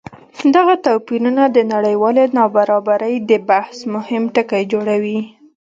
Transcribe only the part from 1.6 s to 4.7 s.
نړیوالې نابرابرۍ د بحث مهم ټکی